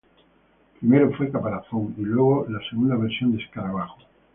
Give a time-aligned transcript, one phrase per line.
[0.79, 3.97] Primero fue Caparazón y luego la segunda versión de Escarabajo.